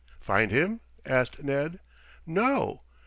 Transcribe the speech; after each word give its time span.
"Find 0.19 0.49
him?" 0.49 0.81
asked 1.05 1.43
Ned. 1.43 1.79
"No." 2.25 2.81